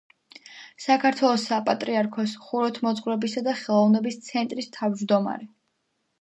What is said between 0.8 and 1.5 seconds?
საქართველოს